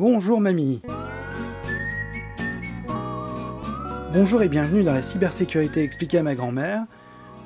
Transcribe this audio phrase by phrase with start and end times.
[0.00, 0.80] Bonjour mamie.
[4.14, 6.86] Bonjour et bienvenue dans la cybersécurité expliquée à ma grand-mère,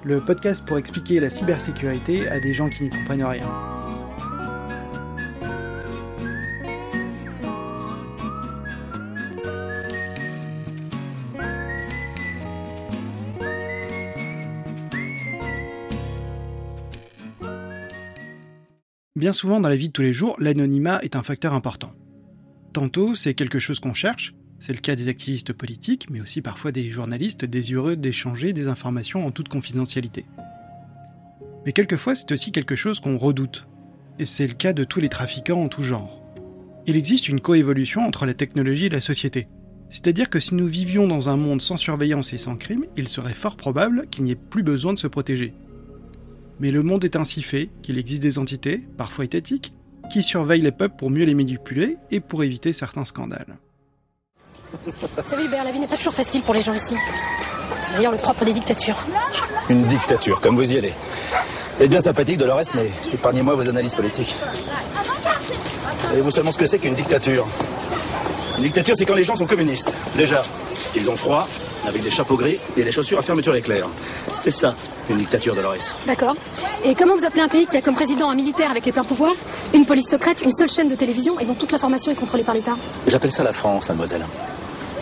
[0.05, 3.51] le podcast pour expliquer la cybersécurité à des gens qui n'y comprennent rien.
[19.17, 21.91] Bien souvent dans la vie de tous les jours, l'anonymat est un facteur important.
[22.75, 26.73] Tantôt, c'est quelque chose qu'on cherche, c'est le cas des activistes politiques, mais aussi parfois
[26.73, 30.27] des journalistes désireux d'échanger des informations en toute confidentialité.
[31.65, 33.69] Mais quelquefois, c'est aussi quelque chose qu'on redoute,
[34.19, 36.21] et c'est le cas de tous les trafiquants en tout genre.
[36.89, 39.47] Il existe une coévolution entre la technologie et la société.
[39.89, 43.35] C'est-à-dire que si nous vivions dans un monde sans surveillance et sans crime, il serait
[43.35, 45.55] fort probable qu'il n'y ait plus besoin de se protéger.
[46.59, 49.75] Mais le monde est ainsi fait qu'il existe des entités, parfois étatiques,
[50.11, 53.59] qui surveillent les peuples pour mieux les manipuler et pour éviter certains scandales.
[54.87, 54.93] Vous
[55.25, 56.97] savez, Hubert, la vie n'est pas toujours facile pour les gens ici.
[57.81, 58.97] C'est d'ailleurs le propre des dictatures.
[59.69, 60.93] Une dictature, comme vous y allez.
[61.79, 64.35] C'est bien sympathique, Dolores, mais épargnez-moi vos analyses politiques.
[66.03, 67.47] Savez-vous seulement ce que c'est qu'une dictature?
[68.59, 69.93] Une dictature, c'est quand les gens sont communistes.
[70.17, 70.43] Déjà,
[70.95, 71.49] ils ont froid,
[71.87, 73.89] avec des chapeaux gris et des chaussures à fermeture éclair.
[74.41, 74.73] C'est ça,
[75.11, 75.97] une dictature, Dolores.
[76.07, 76.37] D'accord.
[76.85, 79.05] Et comment vous appelez un pays qui a comme président un militaire avec les pleins
[79.05, 79.35] pouvoirs,
[79.75, 82.55] une police secrète, une seule chaîne de télévision et dont toute l'information est contrôlée par
[82.55, 82.77] l'État?
[83.07, 84.25] J'appelle ça la France, mademoiselle.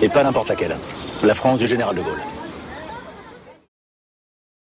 [0.01, 0.77] Et pas n'importe laquelle.
[1.23, 2.21] La France du général de Gaulle.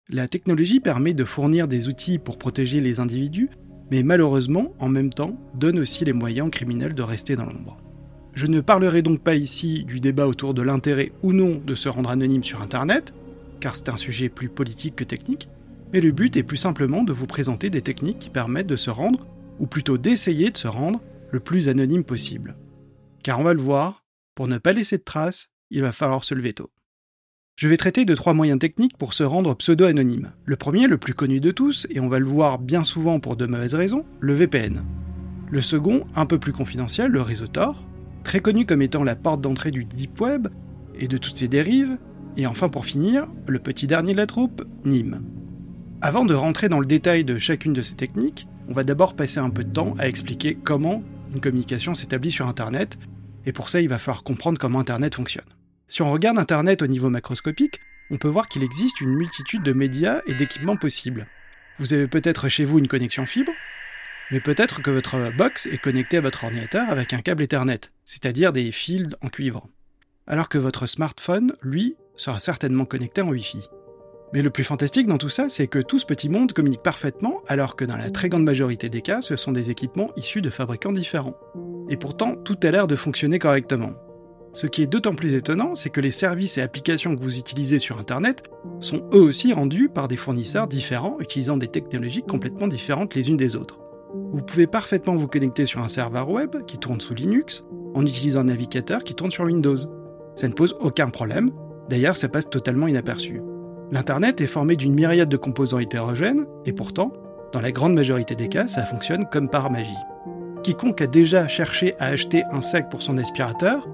[0.10, 3.50] La technologie permet de fournir des outils pour protéger les individus,
[3.92, 7.78] mais malheureusement, en même temps, donne aussi les moyens aux criminels de rester dans l'ombre.
[8.38, 11.90] Je ne parlerai donc pas ici du débat autour de l'intérêt ou non de se
[11.90, 13.16] rendre anonyme sur Internet,
[13.60, 15.50] car c'est un sujet plus politique que technique,
[15.92, 18.92] mais le but est plus simplement de vous présenter des techniques qui permettent de se
[18.92, 19.26] rendre,
[19.58, 22.56] ou plutôt d'essayer de se rendre, le plus anonyme possible.
[23.24, 26.36] Car on va le voir, pour ne pas laisser de traces, il va falloir se
[26.36, 26.70] lever tôt.
[27.56, 30.32] Je vais traiter de trois moyens techniques pour se rendre pseudo-anonyme.
[30.46, 33.36] Le premier, le plus connu de tous, et on va le voir bien souvent pour
[33.36, 34.84] de mauvaises raisons, le VPN.
[35.50, 37.87] Le second, un peu plus confidentiel, le réseau Tor,
[38.28, 40.50] très connu comme étant la porte d'entrée du Deep Web
[41.00, 41.98] et de toutes ses dérives.
[42.36, 45.22] Et enfin, pour finir, le petit dernier de la troupe, NIM.
[46.02, 49.40] Avant de rentrer dans le détail de chacune de ces techniques, on va d'abord passer
[49.40, 51.02] un peu de temps à expliquer comment
[51.34, 53.00] une communication s'établit sur Internet,
[53.46, 55.46] et pour ça il va falloir comprendre comment Internet fonctionne.
[55.88, 57.80] Si on regarde Internet au niveau macroscopique,
[58.12, 61.28] on peut voir qu'il existe une multitude de médias et d'équipements possibles.
[61.80, 63.52] Vous avez peut-être chez vous une connexion fibre,
[64.32, 68.52] mais peut-être que votre box est connectée à votre ordinateur avec un câble Ethernet, c'est-à-dire
[68.52, 69.68] des fils en cuivre.
[70.28, 73.70] Alors que votre smartphone, lui, sera certainement connecté en Wi-Fi.
[74.34, 77.42] Mais le plus fantastique dans tout ça, c'est que tout ce petit monde communique parfaitement,
[77.48, 80.50] alors que dans la très grande majorité des cas, ce sont des équipements issus de
[80.50, 81.38] fabricants différents.
[81.90, 83.94] Et pourtant, tout a l'air de fonctionner correctement.
[84.52, 87.80] Ce qui est d'autant plus étonnant, c'est que les services et applications que vous utilisez
[87.80, 88.44] sur Internet
[88.82, 93.38] sont eux aussi rendus par des fournisseurs différents utilisant des technologies complètement différentes les unes
[93.38, 93.87] des autres.
[94.14, 97.64] Vous pouvez parfaitement vous connecter sur un serveur web qui tourne sous Linux
[97.94, 99.78] en utilisant un navigateur qui tourne sur Windows.
[100.36, 101.52] Ça ne pose aucun problème,
[101.90, 103.42] d'ailleurs ça passe totalement inaperçu.
[103.92, 107.14] L'Internet est formé d'une myriade de composants hétérogènes, et pourtant,
[107.54, 109.92] dans la grande majorité des cas, ça fonctionne comme par magie.
[110.64, 113.88] Quiconque a déjà cherché à acheter un sac pour son aspirateur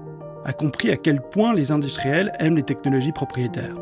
[0.44, 3.76] a compris à quel point les industriels aiment les technologies propriétaires.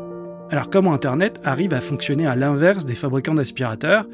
[0.49, 4.05] Alors comment Internet arrive à fonctionner à l'inverse des fabricants d'aspirateurs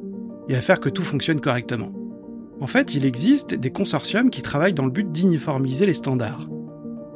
[0.47, 1.91] et à faire que tout fonctionne correctement?
[2.61, 6.47] En fait, il existe des consortiums qui travaillent dans le but d'uniformiser les standards.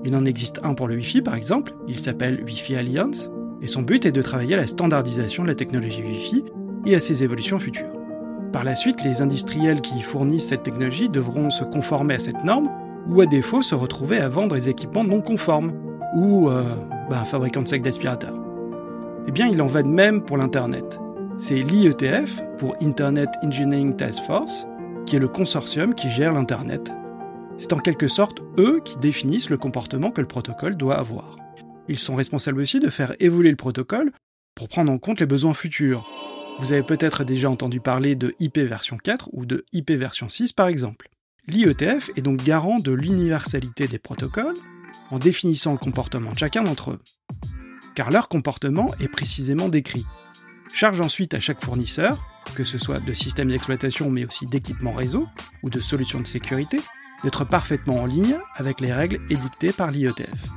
[0.06, 3.30] Il en existe un pour le Wi-Fi par exemple, il s'appelle Wi-Fi Alliance,
[3.62, 6.44] et son but est de travailler à la standardisation de la technologie Wi-Fi
[6.86, 7.94] et à ses évolutions futures.
[8.54, 12.70] Par la suite, les industriels qui fournissent cette technologie devront se conformer à cette norme
[13.10, 15.74] ou à défaut se retrouver à vendre des équipements non conformes
[16.16, 16.64] ou euh,
[17.10, 18.38] bah, un fabricant de sacs d'aspirateurs.
[19.28, 21.00] Eh bien, il en va de même pour l'Internet.
[21.38, 24.68] C'est l'IETF, pour Internet Engineering Task Force,
[25.14, 26.92] qui est le consortium qui gère l'Internet.
[27.60, 31.36] C'est en quelque sorte eux qui définissent le comportement que le protocole doit avoir.
[31.88, 34.12] Ils sont responsables aussi de faire évoluer le protocole
[34.56, 36.04] pour prendre en compte les besoins futurs.
[36.58, 40.52] Vous avez peut-être déjà entendu parler de IP version 4 ou de IP version 6
[40.52, 41.12] par exemple.
[41.48, 44.58] L'IETF est donc garant de l'universalité des protocoles
[45.12, 47.00] en définissant le comportement de chacun d'entre eux.
[47.94, 50.08] Car leur comportement est précisément décrit.
[50.76, 52.18] Charge ensuite à chaque fournisseur,
[52.56, 55.28] que ce soit de systèmes d'exploitation mais aussi d'équipements réseau
[55.62, 56.82] ou de solutions de sécurité,
[57.24, 60.50] d'être parfaitement en ligne avec les règles édictées par l'IETF.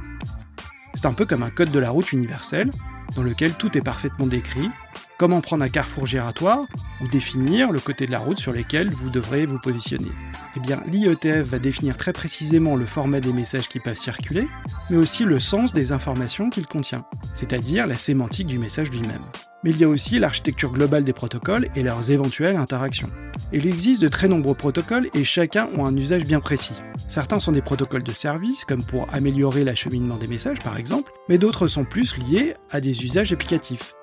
[0.94, 2.70] C'est un peu comme un code de la route universel,
[3.14, 4.70] dans lequel tout est parfaitement décrit,
[5.18, 6.66] comment prendre un carrefour giratoire
[7.00, 10.10] ou définir le côté de la route sur lequel vous devrez vous positionner.
[10.56, 14.48] Eh bien, l'IETF va définir très précisément le format des messages qui peuvent circuler,
[14.90, 17.04] mais aussi le sens des informations qu'il contient,
[17.34, 19.24] c'est-à-dire la sémantique du message lui-même.
[19.64, 23.10] Mais il y a aussi l'architecture globale des protocoles et leurs éventuelles interactions.
[23.52, 26.74] Il existe de très nombreux protocoles et chacun ont un usage bien précis.
[27.08, 31.38] Certains sont des protocoles de service, comme pour améliorer l'acheminement des messages par exemple, mais
[31.38, 33.94] d'autres sont plus liés à des usages applicatifs.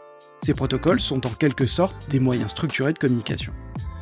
[0.43, 3.53] Ces protocoles sont en quelque sorte des moyens structurés de communication.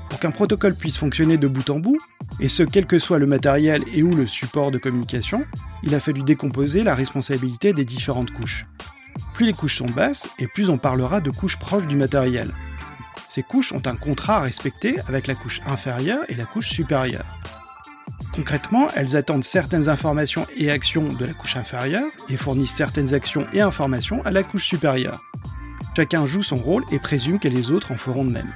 [0.10, 2.00] Pour qu'un protocole puisse fonctionner de bout en bout,
[2.40, 5.46] et ce quel que soit le matériel et ou le support de communication,
[5.84, 8.66] il a fallu décomposer la responsabilité des différentes couches.
[9.34, 12.52] Plus les couches sont basses, et plus on parlera de couches proches du matériel.
[13.30, 17.40] Ces couches ont un contrat à respecter avec la couche inférieure et la couche supérieure.
[18.34, 23.46] Concrètement, elles attendent certaines informations et actions de la couche inférieure et fournissent certaines actions
[23.54, 25.22] et informations à la couche supérieure.
[25.96, 28.52] Chacun joue son rôle et présume que les autres en feront de même.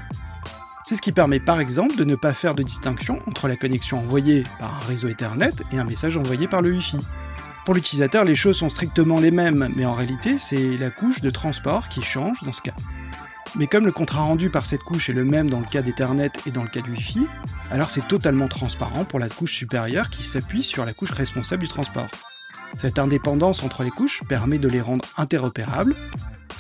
[0.84, 4.00] C'est ce qui permet par exemple de ne pas faire de distinction entre la connexion
[4.00, 7.00] envoyée par un réseau Ethernet et un message envoyé par le Wi-Fi.
[7.66, 11.32] Pour l'utilisateur, les choses sont strictement les mêmes, mais en réalité, c'est la couche de
[11.32, 12.76] transport qui change dans ce cas.
[13.58, 16.32] Mais comme le contrat rendu par cette couche est le même dans le cas d'Ethernet
[16.46, 17.26] et dans le cas de Wi-Fi,
[17.72, 21.70] alors c'est totalement transparent pour la couche supérieure qui s'appuie sur la couche responsable du
[21.70, 22.10] transport.
[22.78, 25.96] Cette indépendance entre les couches permet de les rendre interopérables,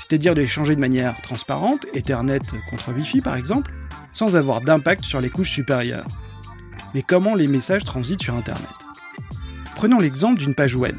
[0.07, 3.73] c'est-à-dire de changer de manière transparente, Ethernet contre Wi-Fi par exemple,
[4.13, 6.07] sans avoir d'impact sur les couches supérieures.
[6.93, 8.69] Mais comment les messages transitent sur Internet?
[9.75, 10.95] Prenons l'exemple d'une page web.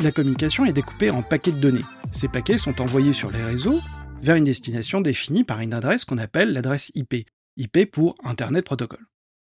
[0.00, 1.84] La communication est découpée en paquets de données.
[2.10, 3.80] Ces paquets sont envoyés sur les réseaux
[4.22, 7.26] vers une destination définie par une adresse qu'on appelle l'adresse IP.
[7.56, 9.00] IP pour Internet Protocol.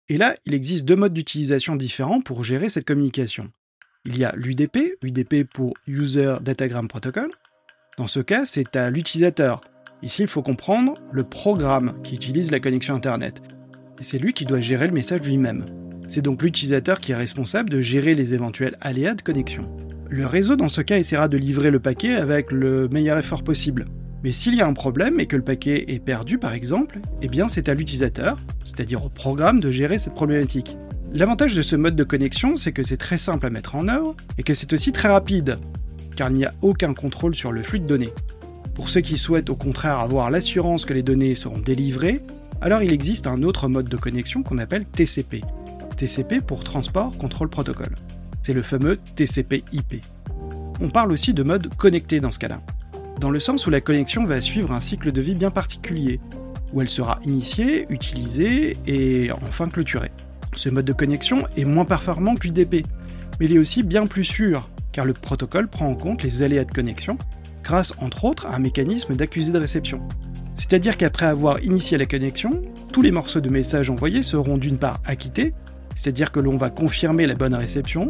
[0.09, 3.51] Et là, il existe deux modes d'utilisation différents pour gérer cette communication.
[4.05, 7.31] Il y a l'UDP, UDP pour User Datagram Protocol.
[7.99, 9.61] Dans ce cas, c'est à l'utilisateur.
[10.03, 13.43] Ici, il faut comprendre le programme qui utilise la connexion Internet.
[14.01, 15.67] Et c'est lui qui doit gérer le message lui-même.
[16.09, 19.69] C'est donc l'utilisateur qui est responsable de gérer les éventuels aléas de connexion.
[20.09, 23.85] Le réseau, dans ce cas, essaiera de livrer le paquet avec le meilleur effort possible.
[24.25, 27.29] Mais s'il y a un problème et que le paquet est perdu par exemple, eh
[27.29, 30.77] bien c'est à l'utilisateur, c'est-à-dire au programme, de gérer cette problématique.
[31.13, 34.17] L'avantage de ce mode de connexion, c'est que c'est très simple à mettre en œuvre
[34.39, 35.59] et que c'est aussi très rapide,
[36.23, 38.13] car il n'y a aucun contrôle sur le flux de données.
[38.77, 42.21] Pour ceux qui souhaitent au contraire avoir l'assurance que les données seront délivrées,
[42.61, 45.41] alors il existe un autre mode de connexion qu'on appelle TCP.
[45.97, 47.97] TCP pour Transport Control Protocol.
[48.41, 50.05] C'est le fameux TCP/IP.
[50.81, 52.61] On parle aussi de mode connecté dans ce cas-là
[53.19, 56.21] dans le sens où la connexion va suivre un cycle de vie bien particulier,
[56.73, 60.13] où elle sera initiée, utilisée et enfin clôturée.
[60.55, 62.87] Ce mode de connexion est moins performant que l'UDP,
[63.41, 66.65] mais il est aussi bien plus sûr, car le protocole prend en compte les aléas
[66.65, 67.19] de connexion,
[67.63, 70.01] grâce entre autres à un mécanisme d'accusé de réception.
[70.55, 72.63] C'est-à-dire qu'après avoir initié la connexion,
[72.93, 75.55] tous les morceaux de messages envoyés seront d'une part acquittés,
[75.95, 78.09] c'est-à-dire que l'on va confirmer la bonne réception,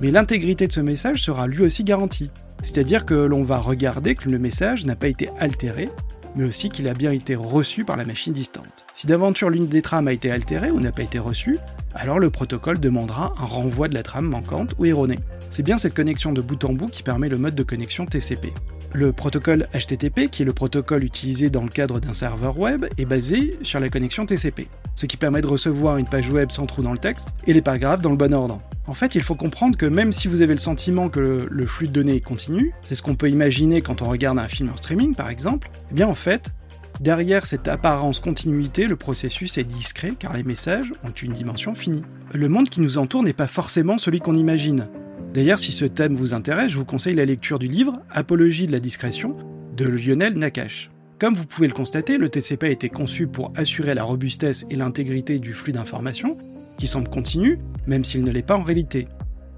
[0.00, 2.30] mais l'intégrité de ce message sera lui aussi garantie.
[2.62, 5.88] C'est-à-dire que l'on va regarder que le message n'a pas été altéré,
[6.36, 8.84] mais aussi qu'il a bien été reçu par la machine distante.
[8.94, 11.58] Si d'aventure l'une des trames a été altérée ou n'a pas été reçue,
[11.94, 15.18] alors le protocole demandera un renvoi de la trame manquante ou erronée.
[15.50, 18.52] C'est bien cette connexion de bout en bout qui permet le mode de connexion TCP.
[18.92, 23.04] Le protocole HTTP, qui est le protocole utilisé dans le cadre d'un serveur web, est
[23.04, 26.82] basé sur la connexion TCP, ce qui permet de recevoir une page web sans trou
[26.82, 28.60] dans le texte et les paragraphes dans le bon ordre.
[28.86, 31.88] En fait, il faut comprendre que même si vous avez le sentiment que le, flux
[31.88, 34.76] de données est continu, c'est ce qu'on peut imaginer quand on regarde un film en
[34.76, 36.52] streaming par exemple, eh bien en fait,
[37.00, 42.02] derrière cette apparence continuité, le processus est discret car les messages ont une dimension finie.
[42.32, 44.88] Le monde qui nous entoure n'est pas forcément celui qu'on imagine.
[45.34, 48.72] D'ailleurs, si ce thème vous intéresse, je vous conseille la lecture du livre Apologie de
[48.72, 49.36] la discrétion
[49.76, 50.90] de Lionel Nakache.
[51.18, 54.76] Comme vous pouvez le constater, le TCP a été conçu pour assurer la robustesse et
[54.76, 56.38] l'intégrité du flux d'informations,
[56.78, 59.06] qui semble continu, même s'il ne l'est pas en réalité.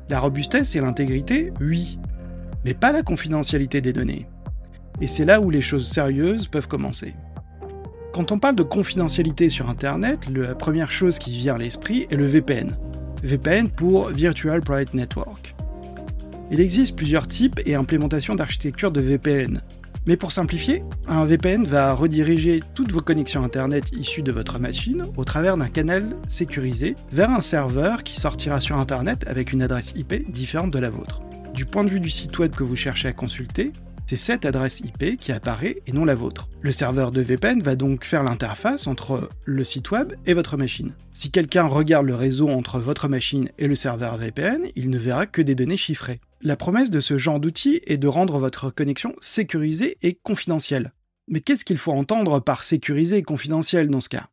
[0.09, 1.99] La robustesse et l'intégrité, oui,
[2.65, 4.27] mais pas la confidentialité des données.
[5.01, 7.15] Et c'est là où les choses sérieuses peuvent commencer.
[8.13, 12.17] Quand on parle de confidentialité sur Internet, la première chose qui vient à l'esprit est
[12.17, 12.77] le VPN.
[13.23, 15.55] VPN pour Virtual Private Network.
[16.53, 19.61] Il existe plusieurs types et implémentations d'architecture de VPN.
[20.07, 25.05] Mais pour simplifier, un VPN va rediriger toutes vos connexions Internet issues de votre machine
[25.17, 29.93] au travers d'un canal sécurisé vers un serveur qui sortira sur Internet avec une adresse
[29.95, 31.23] IP différente de la vôtre.
[31.55, 33.73] Du point de vue du site web que vous cherchez à consulter,
[34.07, 36.49] c'est cette adresse IP qui apparaît et non la vôtre.
[36.63, 40.95] Le serveur de VPN va donc faire l'interface entre le site web et votre machine.
[41.13, 45.27] Si quelqu'un regarde le réseau entre votre machine et le serveur VPN, il ne verra
[45.27, 46.21] que des données chiffrées.
[46.43, 50.95] La promesse de ce genre d'outil est de rendre votre connexion sécurisée et confidentielle.
[51.29, 54.31] Mais qu'est-ce qu'il faut entendre par sécurisé et confidentiel dans ce cas?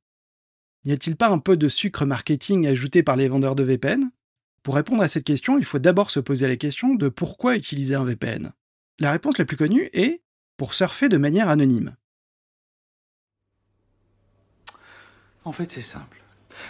[0.86, 4.10] N'y a-t-il pas un peu de sucre marketing ajouté par les vendeurs de VPN
[4.64, 7.96] Pour répondre à cette question, il faut d'abord se poser la question de pourquoi utiliser
[7.96, 8.54] un VPN.
[9.00, 10.22] La réponse la plus connue est
[10.56, 11.98] pour surfer de manière anonyme.
[15.44, 16.22] En fait, c'est simple.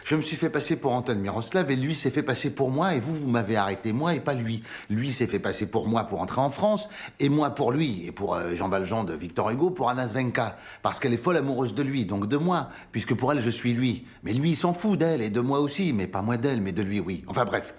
[0.06, 2.96] Je me suis fait passer pour Anton Miroslav et lui s'est fait passer pour moi
[2.96, 4.64] et vous, vous m'avez arrêté moi et pas lui.
[4.90, 6.90] Lui s'est fait passer pour moi pour entrer en France
[7.20, 10.58] et moi pour lui et pour euh, Jean Valjean de Victor Hugo pour Anna Svenka.
[10.82, 13.74] Parce qu'elle est folle amoureuse de lui, donc de moi, puisque pour elle je suis
[13.74, 14.06] lui.
[14.24, 16.72] Mais lui il s'en fout d'elle et de moi aussi, mais pas moi d'elle, mais
[16.72, 17.24] de lui oui.
[17.28, 17.74] Enfin bref.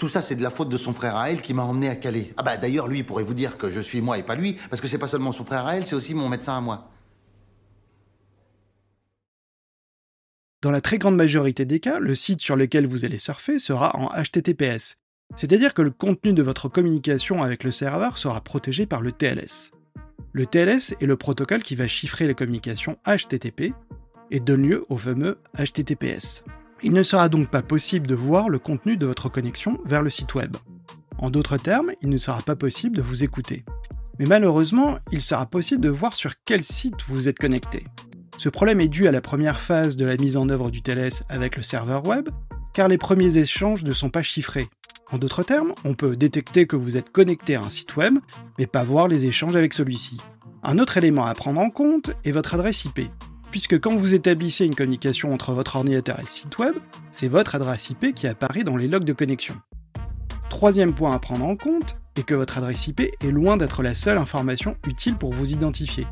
[0.00, 1.94] Tout ça, c'est de la faute de son frère à elle qui m'a emmené à
[1.94, 2.32] Calais.
[2.38, 4.80] Ah bah d'ailleurs, lui pourrait vous dire que je suis moi et pas lui, parce
[4.80, 6.88] que c'est pas seulement son frère à elle, c'est aussi mon médecin à moi.
[10.62, 13.96] Dans la très grande majorité des cas, le site sur lequel vous allez surfer sera
[13.96, 14.98] en HTTPS,
[15.34, 19.70] c'est-à-dire que le contenu de votre communication avec le serveur sera protégé par le TLS.
[20.32, 23.72] Le TLS est le protocole qui va chiffrer les communications HTTP
[24.30, 26.44] et donne lieu au fameux HTTPS.
[26.82, 30.10] Il ne sera donc pas possible de voir le contenu de votre connexion vers le
[30.10, 30.56] site web.
[31.16, 33.64] En d'autres termes, il ne sera pas possible de vous écouter.
[34.18, 37.84] Mais malheureusement, il sera possible de voir sur quel site vous êtes connecté.
[38.40, 41.24] Ce problème est dû à la première phase de la mise en œuvre du TLS
[41.28, 42.30] avec le serveur web,
[42.72, 44.70] car les premiers échanges ne sont pas chiffrés.
[45.12, 48.14] En d'autres termes, on peut détecter que vous êtes connecté à un site web,
[48.58, 50.16] mais pas voir les échanges avec celui-ci.
[50.62, 53.10] Un autre élément à prendre en compte est votre adresse IP,
[53.50, 56.76] puisque quand vous établissez une communication entre votre ordinateur et le site web,
[57.12, 59.56] c'est votre adresse IP qui apparaît dans les logs de connexion.
[60.48, 63.94] Troisième point à prendre en compte est que votre adresse IP est loin d'être la
[63.94, 66.06] seule information utile pour vous identifier.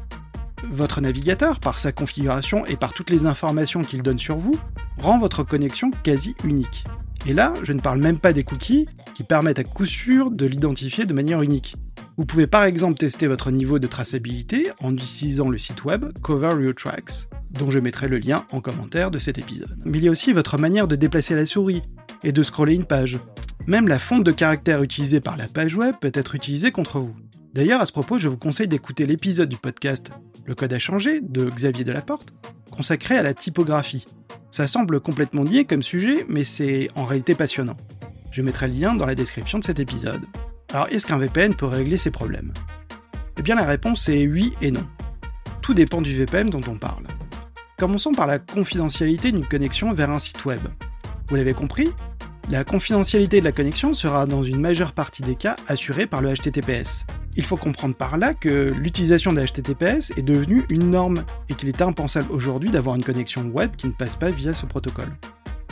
[0.70, 4.58] Votre navigateur, par sa configuration et par toutes les informations qu'il donne sur vous,
[4.98, 6.84] rend votre connexion quasi unique.
[7.26, 10.46] Et là, je ne parle même pas des cookies qui permettent à coup sûr de
[10.46, 11.74] l'identifier de manière unique.
[12.16, 16.60] Vous pouvez par exemple tester votre niveau de traçabilité en utilisant le site web Cover
[16.60, 19.78] Your Tracks, dont je mettrai le lien en commentaire de cet épisode.
[19.84, 21.82] Mais il y a aussi votre manière de déplacer la souris
[22.24, 23.18] et de scroller une page.
[23.66, 27.14] Même la fonte de caractère utilisée par la page web peut être utilisée contre vous.
[27.54, 30.10] D'ailleurs, à ce propos, je vous conseille d'écouter l'épisode du podcast
[30.44, 32.34] Le code a changé de Xavier Delaporte,
[32.70, 34.06] consacré à la typographie.
[34.50, 37.76] Ça semble complètement lié comme sujet, mais c'est en réalité passionnant.
[38.30, 40.24] Je mettrai le lien dans la description de cet épisode.
[40.72, 42.52] Alors, est-ce qu'un VPN peut régler ces problèmes?
[43.38, 44.86] Eh bien, la réponse est oui et non.
[45.62, 47.04] Tout dépend du VPN dont on parle.
[47.78, 50.60] Commençons par la confidentialité d'une connexion vers un site web.
[51.28, 51.90] Vous l'avez compris
[52.50, 56.32] La confidentialité de la connexion sera dans une majeure partie des cas assurée par le
[56.32, 57.04] HTTPS.
[57.36, 61.68] Il faut comprendre par là que l'utilisation de HTTPS est devenue une norme et qu'il
[61.68, 65.14] est impensable aujourd'hui d'avoir une connexion web qui ne passe pas via ce protocole.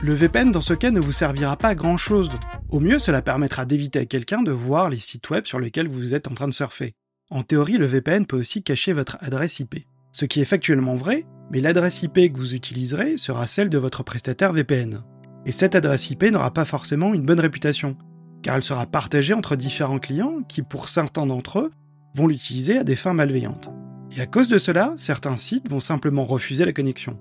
[0.02, 2.28] Le VPN dans ce cas ne vous servira pas à grand chose.
[2.68, 6.12] Au mieux, cela permettra d'éviter à quelqu'un de voir les sites web sur lesquels vous
[6.12, 6.92] êtes en train de surfer.
[7.30, 9.76] En théorie, le VPN peut aussi cacher votre adresse IP.
[10.12, 14.02] Ce qui est factuellement vrai, mais l'adresse IP que vous utiliserez sera celle de votre
[14.02, 15.02] prestataire VPN.
[15.46, 17.96] Et cette adresse IP n'aura pas forcément une bonne réputation,
[18.42, 21.70] car elle sera partagée entre différents clients qui, pour certains d'entre eux,
[22.16, 23.70] vont l'utiliser à des fins malveillantes.
[24.16, 27.20] Et à cause de cela, certains sites vont simplement refuser la connexion.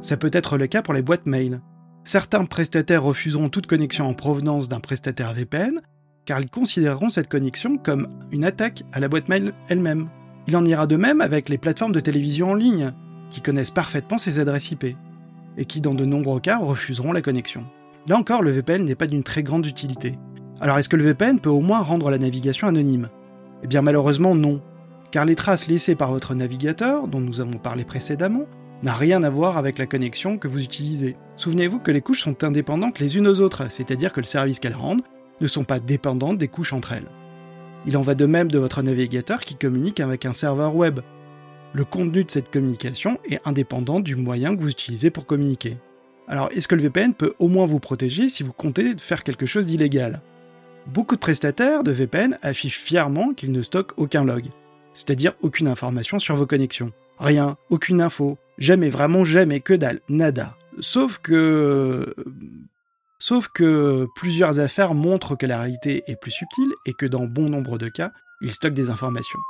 [0.00, 1.60] Ça peut être le cas pour les boîtes mail.
[2.04, 5.82] Certains prestataires refuseront toute connexion en provenance d'un prestataire VPN,
[6.24, 10.08] car ils considéreront cette connexion comme une attaque à la boîte mail elle-même.
[10.46, 12.92] Il en ira de même avec les plateformes de télévision en ligne,
[13.28, 14.96] qui connaissent parfaitement ces adresses IP,
[15.56, 17.64] et qui dans de nombreux cas refuseront la connexion.
[18.08, 20.18] Là encore, le VPN n'est pas d'une très grande utilité.
[20.60, 23.08] Alors est-ce que le VPN peut au moins rendre la navigation anonyme?
[23.62, 24.60] Eh bien malheureusement non,
[25.10, 28.46] car les traces laissées par votre navigateur, dont nous avons parlé précédemment,
[28.82, 31.16] n'a rien à voir avec la connexion que vous utilisez.
[31.36, 34.74] Souvenez-vous que les couches sont indépendantes les unes aux autres, c'est-à-dire que le service qu'elles
[34.74, 35.02] rendent
[35.40, 37.10] ne sont pas dépendantes des couches entre elles.
[37.86, 41.00] Il en va de même de votre navigateur qui communique avec un serveur web.
[41.76, 45.76] Le contenu de cette communication est indépendant du moyen que vous utilisez pour communiquer.
[46.26, 49.44] Alors est-ce que le VPN peut au moins vous protéger si vous comptez faire quelque
[49.44, 50.22] chose d'illégal?
[50.86, 54.46] Beaucoup de prestataires de VPN affichent fièrement qu'ils ne stockent aucun log,
[54.94, 56.92] c'est-à-dire aucune information sur vos connexions.
[57.18, 60.56] Rien, aucune info, jamais, vraiment jamais, que dalle, nada.
[60.80, 62.14] Sauf que...
[63.18, 67.50] Sauf que plusieurs affaires montrent que la réalité est plus subtile et que dans bon
[67.50, 69.40] nombre de cas, ils stockent des informations.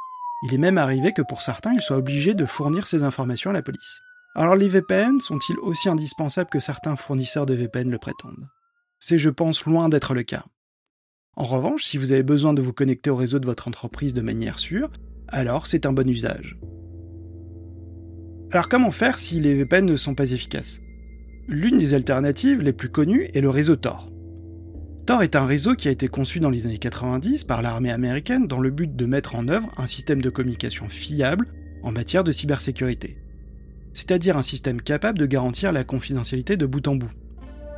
[0.47, 3.53] Il est même arrivé que pour certains, ils soient obligés de fournir ces informations à
[3.53, 3.99] la police.
[4.37, 8.47] Alors les VPN sont-ils aussi indispensables que certains fournisseurs de VPN le prétendent?
[9.01, 10.45] C'est je pense loin d'être le cas.
[11.35, 14.21] En revanche, si vous avez besoin de vous connecter au réseau de votre entreprise de
[14.21, 14.93] manière sûre,
[15.27, 16.57] alors c'est un bon usage.
[18.53, 20.81] Alors comment faire si les VPN ne sont pas efficaces?
[21.49, 24.09] L'une des alternatives les plus connues est le réseau Tor.
[25.07, 28.49] Tor est un réseau qui a été conçu dans les années 90 par l'armée américaine
[28.49, 31.47] dans le but de mettre en œuvre un système de communication fiable
[31.85, 33.17] en matière de cybersécurité.
[33.93, 37.11] C'est-à-dire un système capable de garantir la confidentialité de bout en bout.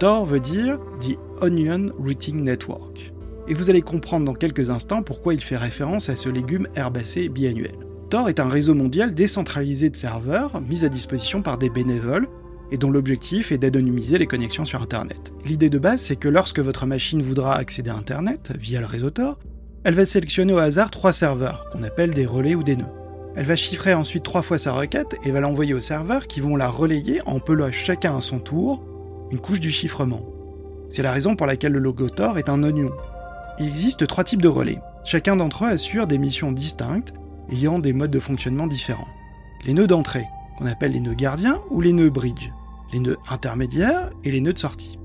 [0.01, 3.13] Tor veut dire The Onion Routing Network.
[3.47, 7.29] Et vous allez comprendre dans quelques instants pourquoi il fait référence à ce légume herbacé
[7.29, 7.77] biannuel.
[8.09, 12.27] Tor est un réseau mondial décentralisé de serveurs mis à disposition par des bénévoles
[12.71, 15.33] et dont l'objectif est d'anonymiser les connexions sur Internet.
[15.45, 19.11] L'idée de base, c'est que lorsque votre machine voudra accéder à Internet via le réseau
[19.11, 19.39] Tor,
[19.85, 22.85] elle va sélectionner au hasard trois serveurs, qu'on appelle des relais ou des nœuds.
[23.37, 26.57] Elle va chiffrer ensuite trois fois sa requête et va l'envoyer aux serveurs qui vont
[26.57, 28.85] la relayer en pelant chacun à son tour
[29.31, 30.23] une couche du chiffrement.
[30.89, 32.91] C'est la raison pour laquelle le logo Tor est un oignon.
[33.59, 34.81] Il existe trois types de relais.
[35.05, 37.15] Chacun d'entre eux assure des missions distinctes,
[37.53, 39.09] ayant des modes de fonctionnement différents.
[39.65, 40.27] Les nœuds d'entrée,
[40.59, 42.51] qu'on appelle les nœuds gardiens ou les nœuds bridge,
[42.93, 44.99] les nœuds intermédiaires et les nœuds de sortie.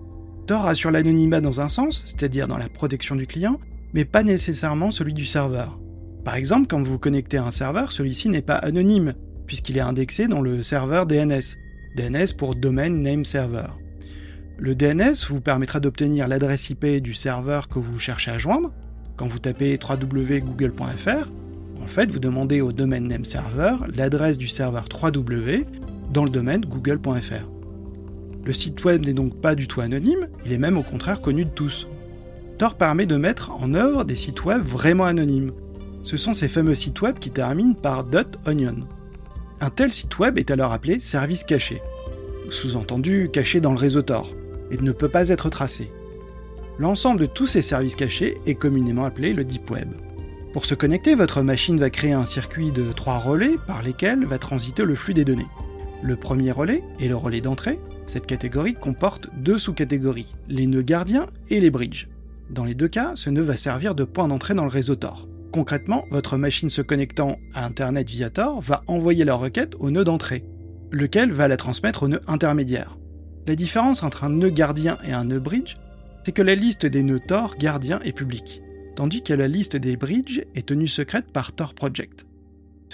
[0.47, 3.59] Tor assure l'anonymat dans un sens, c'est-à-dire dans la protection du client,
[3.93, 5.79] mais pas nécessairement celui du serveur.
[6.25, 9.13] Par exemple, quand vous connectez à un serveur, celui-ci n'est pas anonyme,
[9.45, 11.57] puisqu'il est indexé dans le serveur DNS.
[11.95, 13.67] DNS pour Domain Name Server.
[14.57, 18.73] Le DNS vous permettra d'obtenir l'adresse IP du serveur que vous cherchez à joindre.
[19.15, 21.29] Quand vous tapez www.google.fr,
[21.81, 25.65] en fait, vous demandez au domain name server l'adresse du serveur 3W
[26.13, 27.49] dans le domaine google.fr.
[28.45, 31.45] Le site web n'est donc pas du tout anonyme, il est même au contraire connu
[31.45, 31.87] de tous.
[32.57, 35.51] Tor permet de mettre en œuvre des sites web vraiment anonymes.
[36.03, 38.05] Ce sont ces fameux sites web qui terminent par
[38.45, 38.75] .onion.
[39.61, 41.81] Un tel site web est alors appelé service caché,
[42.49, 44.29] sous-entendu caché dans le réseau Tor,
[44.71, 45.89] et ne peut pas être tracé.
[46.79, 49.89] L'ensemble de tous ces services cachés est communément appelé le Deep Web.
[50.53, 54.37] Pour se connecter, votre machine va créer un circuit de trois relais par lesquels va
[54.37, 55.47] transiter le flux des données.
[56.01, 57.79] Le premier relais est le relais d'entrée.
[58.05, 62.07] Cette catégorie comporte deux sous-catégories, les nœuds gardiens et les bridges.
[62.49, 65.27] Dans les deux cas, ce nœud va servir de point d'entrée dans le réseau Tor.
[65.51, 70.03] Concrètement, votre machine se connectant à Internet via Tor va envoyer la requête au nœud
[70.03, 70.45] d'entrée,
[70.91, 72.97] lequel va la transmettre au nœud intermédiaire.
[73.47, 75.75] La différence entre un nœud gardien et un nœud bridge,
[76.25, 78.61] c'est que la liste des nœuds Tor gardiens est publique
[78.95, 82.25] tandis que la liste des bridges est tenue secrète par Tor Project.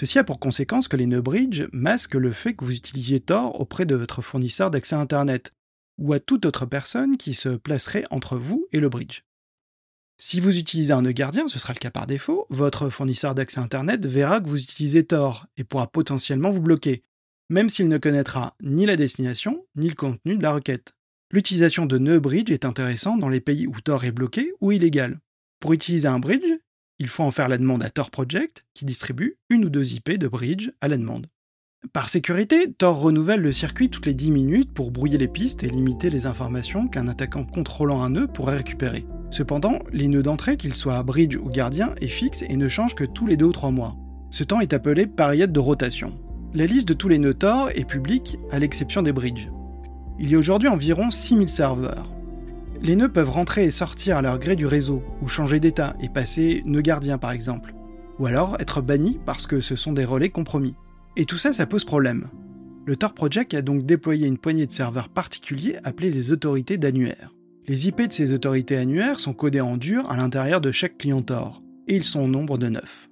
[0.00, 3.60] Ceci a pour conséquence que les nœuds bridge masquent le fait que vous utilisiez Tor
[3.60, 5.52] auprès de votre fournisseur d'accès Internet,
[5.98, 9.24] ou à toute autre personne qui se placerait entre vous et le bridge.
[10.16, 13.60] Si vous utilisez un nœud gardien, ce sera le cas par défaut, votre fournisseur d'accès
[13.60, 17.04] Internet verra que vous utilisez Tor et pourra potentiellement vous bloquer,
[17.50, 20.94] même s'il ne connaîtra ni la destination ni le contenu de la requête.
[21.30, 25.20] L'utilisation de nœuds bridge est intéressante dans les pays où Tor est bloqué ou illégal.
[25.60, 26.58] Pour utiliser un bridge,
[27.00, 30.18] il faut en faire la demande à Tor Project, qui distribue une ou deux IP
[30.18, 31.28] de bridge à la demande.
[31.94, 35.70] Par sécurité, Tor renouvelle le circuit toutes les 10 minutes pour brouiller les pistes et
[35.70, 39.06] limiter les informations qu'un attaquant contrôlant un nœud pourrait récupérer.
[39.30, 43.04] Cependant, les nœuds d'entrée, qu'ils soient bridge ou gardien, est fixe et ne change que
[43.04, 43.96] tous les 2 ou 3 mois.
[44.28, 46.12] Ce temps est appelé période de rotation.
[46.52, 49.50] La liste de tous les nœuds Tor est publique à l'exception des bridges.
[50.18, 52.10] Il y a aujourd'hui environ 6000 serveurs.
[52.82, 56.08] Les nœuds peuvent rentrer et sortir à leur gré du réseau, ou changer d'état et
[56.08, 57.74] passer nœud gardien par exemple,
[58.18, 60.74] ou alors être bannis parce que ce sont des relais compromis.
[61.16, 62.28] Et tout ça, ça pose problème.
[62.86, 67.34] Le Tor Project a donc déployé une poignée de serveurs particuliers appelés les autorités d'annuaire.
[67.68, 71.20] Les IP de ces autorités annuaires sont codés en dur à l'intérieur de chaque client
[71.20, 73.10] Tor, et ils sont au nombre de 9.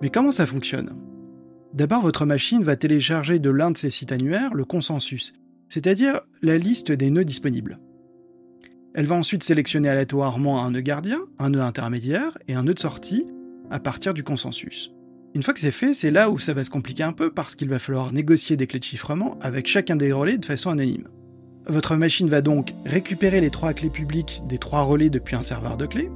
[0.00, 0.96] Mais comment ça fonctionne?
[1.74, 5.34] D'abord, votre machine va télécharger de l'un de ces sites annuaires le consensus,
[5.68, 7.78] c'est-à-dire la liste des nœuds disponibles.
[8.96, 12.78] Elle va ensuite sélectionner aléatoirement un nœud gardien, un nœud intermédiaire et un nœud de
[12.78, 13.26] sortie
[13.70, 14.90] à partir du consensus.
[15.34, 17.54] Une fois que c'est fait, c'est là où ça va se compliquer un peu parce
[17.54, 21.08] qu'il va falloir négocier des clés de chiffrement avec chacun des relais de façon anonyme.
[21.66, 25.76] Votre machine va donc récupérer les trois clés publiques des trois relais depuis un serveur
[25.76, 26.10] de clés.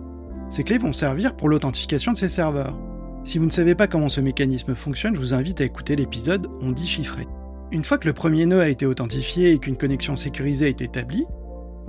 [0.48, 2.78] Ces clés vont servir pour l'authentification de ces serveurs.
[3.24, 6.48] Si vous ne savez pas comment ce mécanisme fonctionne, je vous invite à écouter l'épisode
[6.62, 7.26] On dit chiffré.
[7.72, 11.26] Une fois que le premier nœud a été authentifié et qu'une connexion sécurisée est établie,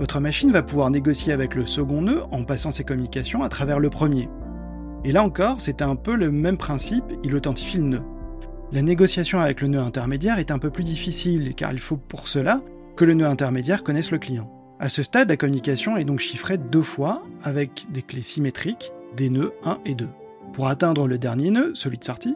[0.02, 3.78] votre machine va pouvoir négocier avec le second nœud en passant ses communications à travers
[3.78, 4.28] le premier.
[5.04, 8.02] Et là encore, c'est un peu le même principe, il authentifie le nœud.
[8.72, 12.26] La négociation avec le nœud intermédiaire est un peu plus difficile, car il faut pour
[12.26, 12.62] cela
[12.96, 14.50] que le nœud intermédiaire connaisse le client.
[14.80, 19.30] À ce stade, la communication est donc chiffrée deux fois avec des clés symétriques des
[19.30, 20.08] nœuds 1 et 2.
[20.52, 22.34] Pour atteindre le dernier nœud, celui de sortie,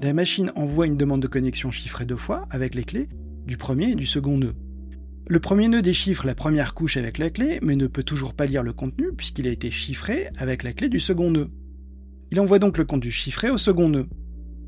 [0.00, 3.10] la machine envoie une demande de connexion chiffrée deux fois avec les clés
[3.44, 4.54] du premier et du second nœud.
[5.28, 8.46] Le premier nœud déchiffre la première couche avec la clé, mais ne peut toujours pas
[8.46, 11.48] lire le contenu puisqu'il a été chiffré avec la clé du second nœud.
[12.32, 14.08] Il envoie donc le contenu chiffré au second nœud.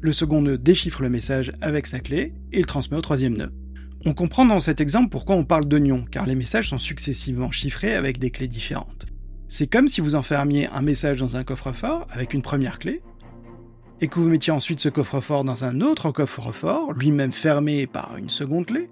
[0.00, 3.52] Le second nœud déchiffre le message avec sa clé et il transmet au troisième nœud.
[4.06, 7.94] On comprend dans cet exemple pourquoi on parle d'oignon, car les messages sont successivement chiffrés
[7.94, 9.06] avec des clés différentes.
[9.48, 13.02] C'est comme si vous enfermiez un message dans un coffre-fort avec une première clé,
[14.02, 18.28] et que vous mettiez ensuite ce coffre-fort dans un autre coffre-fort, lui-même fermé par une
[18.28, 18.90] seconde clé,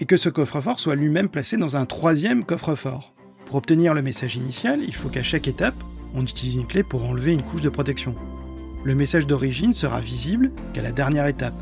[0.00, 3.12] et que ce coffre-fort soit lui-même placé dans un troisième coffre-fort.
[3.46, 5.82] Pour obtenir le message initial, il faut qu'à chaque étape,
[6.14, 8.14] on utilise une clé pour enlever une couche de protection.
[8.84, 11.60] Le message d'origine sera visible qu'à la dernière étape.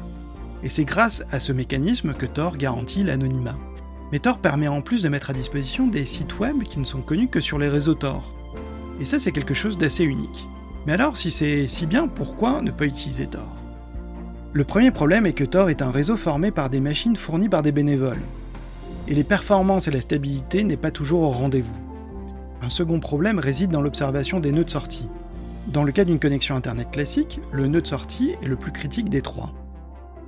[0.62, 3.59] Et c'est grâce à ce mécanisme que Tor garantit l'anonymat.
[4.12, 7.03] Mais Tor permet en plus de mettre à disposition des sites web qui ne sont
[7.03, 8.35] connus que sur les réseaux Tor.
[9.01, 10.47] Et ça c'est quelque chose d'assez unique.
[10.87, 13.63] Mais alors si c'est si bien, pourquoi ne pas utiliser Tor
[14.57, 17.62] Le premier problème est que Tor est un réseau formé par des machines fournies par
[17.62, 18.23] des bénévoles.
[19.09, 21.75] Et les performances et la stabilité n'est pas toujours au rendez-vous.
[22.62, 25.09] Un second problème réside dans l'observation des nœuds de sortie.
[25.67, 29.09] Dans le cas d'une connexion Internet classique, le nœud de sortie est le plus critique
[29.09, 29.53] des trois.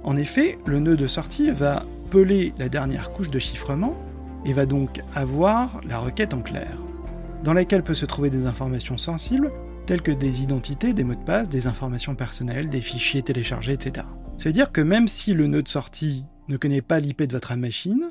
[0.03, 3.95] En effet, le nœud de sortie va peler la dernière couche de chiffrement
[4.45, 6.77] et va donc avoir la requête en clair,
[7.45, 9.53] dans laquelle peut se trouver des informations sensibles
[9.87, 14.07] telles que des identités, des mots de passe, des informations personnelles, des fichiers téléchargés, etc.
[14.37, 17.33] Ça veut dire que même si le nœud de sortie ne connaît pas l'IP de
[17.33, 18.11] votre machine,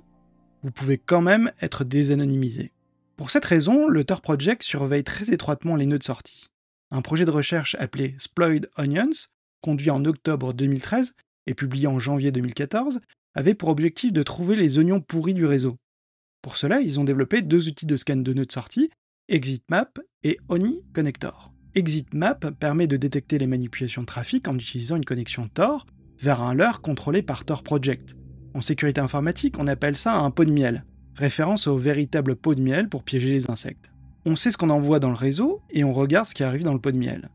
[0.63, 2.71] vous pouvez quand même être désanonymisé.
[3.17, 6.47] Pour cette raison, le Tor Project surveille très étroitement les nœuds de sortie.
[6.91, 9.27] Un projet de recherche appelé Sploid Onions,
[9.61, 11.13] conduit en octobre 2013
[11.45, 13.01] et publié en janvier 2014,
[13.33, 15.75] avait pour objectif de trouver les oignons pourris du réseau.
[16.41, 18.89] Pour cela, ils ont développé deux outils de scan de nœuds de sortie,
[19.27, 21.54] ExitMap et Oni Connector.
[21.77, 25.85] ExitMap permet de détecter les manipulations de trafic en utilisant une connexion Tor
[26.17, 28.15] vers un leurre contrôlé par Tor Project.
[28.53, 30.85] En sécurité informatique, on appelle ça un pot de miel,
[31.15, 33.91] référence au véritable pot de miel pour piéger les insectes.
[34.25, 36.73] On sait ce qu'on envoie dans le réseau et on regarde ce qui arrive dans
[36.73, 37.29] le pot de miel.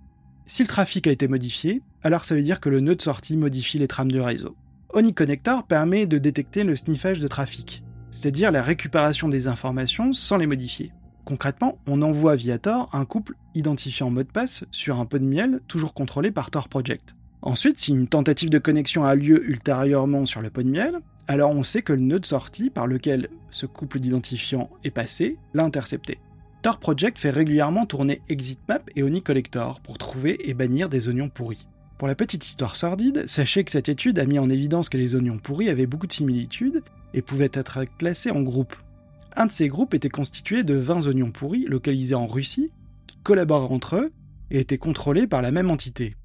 [0.46, 3.36] Si le trafic a été modifié, alors ça veut dire que le nœud de sortie
[3.36, 4.56] modifie les trames du réseau.
[4.94, 10.46] OniConnector permet de détecter le sniffage de trafic, c'est-à-dire la récupération des informations sans les
[10.46, 10.92] modifier.
[11.30, 15.24] Concrètement, on envoie via Tor un couple identifiant mot de passe sur un pot de
[15.24, 17.14] miel toujours contrôlé par Tor Project.
[17.40, 21.52] Ensuite, si une tentative de connexion a lieu ultérieurement sur le pot de miel, alors
[21.52, 25.62] on sait que le nœud de sortie par lequel ce couple d'identifiants est passé l'a
[25.62, 26.18] intercepté.
[26.62, 31.68] Tor Project fait régulièrement tourner ExitMap et OniCollector pour trouver et bannir des oignons pourris.
[31.96, 35.14] Pour la petite histoire sordide, sachez que cette étude a mis en évidence que les
[35.14, 36.82] oignons pourris avaient beaucoup de similitudes
[37.14, 38.74] et pouvaient être classés en groupes.
[39.36, 42.70] Un de ces groupes était constitué de 20 oignons pourris localisés en Russie,
[43.06, 44.12] qui collaborent entre eux
[44.50, 46.16] et étaient contrôlés par la même entité.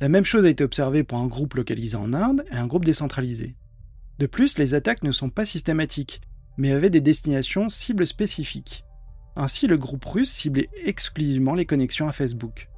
[0.00, 2.84] La même chose a été observée pour un groupe localisé en Inde et un groupe
[2.84, 3.56] décentralisé.
[4.18, 6.20] De plus, les attaques ne sont pas systématiques,
[6.58, 8.84] mais avaient des destinations cibles spécifiques.
[9.36, 12.68] Ainsi, le groupe russe ciblait exclusivement les connexions à Facebook.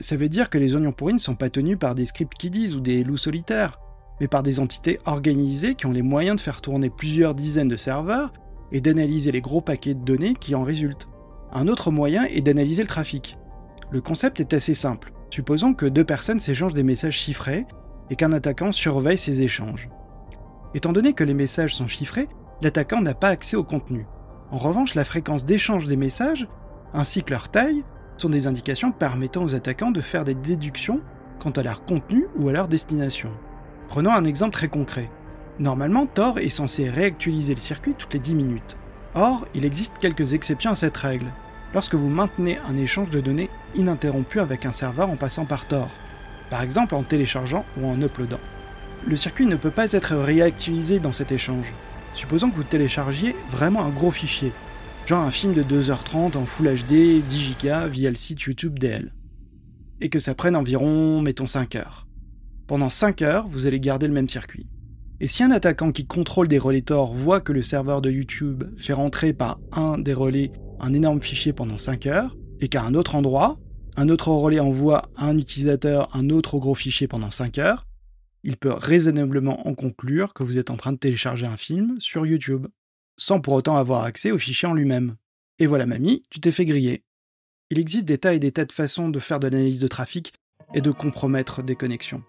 [0.00, 2.74] Ça veut dire que les oignons pourris ne sont pas tenus par des scripts kiddies
[2.74, 3.78] ou des loups solitaires,
[4.20, 7.76] mais par des entités organisées qui ont les moyens de faire tourner plusieurs dizaines de
[7.76, 8.32] serveurs
[8.72, 11.08] et d'analyser les gros paquets de données qui en résultent.
[11.52, 13.38] Un autre moyen est d'analyser le trafic.
[13.90, 15.12] Le concept est assez simple.
[15.30, 17.66] Supposons que deux personnes s'échangent des messages chiffrés
[18.10, 19.88] et qu'un attaquant surveille ces échanges.
[20.74, 22.28] Étant donné que les messages sont chiffrés,
[22.62, 24.06] l'attaquant n'a pas accès au contenu.
[24.50, 26.48] En revanche, la fréquence d'échange des messages,
[26.92, 27.84] ainsi que leur taille,
[28.16, 31.00] sont des indications permettant aux attaquants de faire des déductions
[31.38, 33.30] quant à leur contenu ou à leur destination.
[33.88, 35.10] Prenons un exemple très concret.
[35.60, 38.76] Normalement, Tor est censé réactualiser le circuit toutes les 10 minutes.
[39.14, 41.32] Or, il existe quelques exceptions à cette règle.
[41.72, 45.88] Lorsque vous maintenez un échange de données ininterrompu avec un serveur en passant par Tor,
[46.50, 48.40] par exemple en téléchargeant ou en uploadant.
[49.06, 51.72] Le circuit ne peut pas être réactualisé dans cet échange.
[52.14, 54.52] Supposons que vous téléchargiez vraiment un gros fichier,
[55.06, 59.12] genre un film de 2h30 en Full HD 10 Go via le site YouTube DL,
[60.00, 62.06] et que ça prenne environ, mettons, 5 heures.
[62.66, 64.66] Pendant 5 heures, vous allez garder le même circuit.
[65.24, 68.64] Et si un attaquant qui contrôle des relais Tor voit que le serveur de YouTube
[68.76, 72.94] fait rentrer par un des relais un énorme fichier pendant 5 heures, et qu'à un
[72.94, 73.58] autre endroit,
[73.96, 77.86] un autre relais envoie à un utilisateur un autre gros fichier pendant 5 heures,
[78.42, 82.26] il peut raisonnablement en conclure que vous êtes en train de télécharger un film sur
[82.26, 82.66] YouTube,
[83.16, 85.16] sans pour autant avoir accès au fichier en lui-même.
[85.58, 87.02] Et voilà mamie, tu t'es fait griller.
[87.70, 90.34] Il existe des tas et des tas de façons de faire de l'analyse de trafic
[90.74, 92.22] et de compromettre des connexions.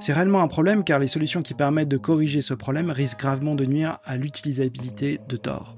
[0.00, 3.54] C'est réellement un problème car les solutions qui permettent de corriger ce problème risquent gravement
[3.54, 5.76] de nuire à l'utilisabilité de Tor.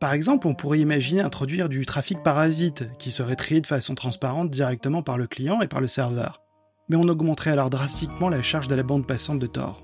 [0.00, 4.50] Par exemple, on pourrait imaginer introduire du trafic parasite qui serait trié de façon transparente
[4.50, 6.42] directement par le client et par le serveur.
[6.90, 9.82] Mais on augmenterait alors drastiquement la charge de la bande passante de Tor.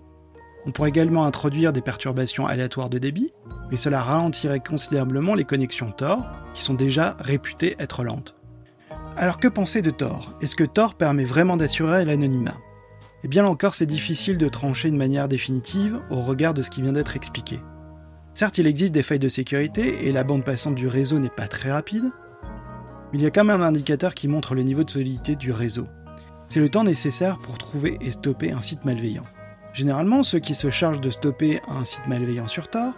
[0.67, 3.33] On pourrait également introduire des perturbations aléatoires de débit,
[3.71, 8.37] mais cela ralentirait considérablement les connexions Tor, qui sont déjà réputées être lentes.
[9.17, 12.59] Alors que penser de Tor Est-ce que Tor permet vraiment d'assurer l'anonymat?
[13.23, 16.71] Et eh bien encore, c'est difficile de trancher de manière définitive au regard de ce
[16.71, 17.61] qui vient d'être expliqué.
[18.33, 21.47] Certes, il existe des failles de sécurité et la bande passante du réseau n'est pas
[21.47, 22.05] très rapide,
[23.13, 25.53] mais il y a quand même un indicateur qui montre le niveau de solidité du
[25.53, 25.87] réseau.
[26.49, 29.27] c'est le temps nécessaire pour trouver et stopper un site malveillant.
[29.75, 32.95] Généralement, ceux qui se chargent de stopper un site malveillant sur Tor,